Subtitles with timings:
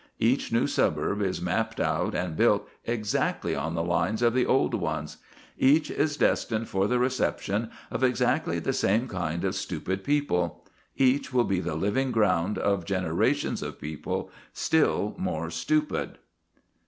[0.17, 4.73] Each new suburb is mapped out and built exactly on the lines of the old
[4.73, 5.17] ones;
[5.59, 10.65] each is destined for the reception of exactly the same kind of stupid people;
[10.97, 16.17] each will be the living ground of generations of people still more stupid.